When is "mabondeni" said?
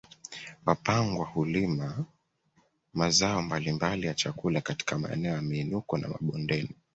6.07-6.75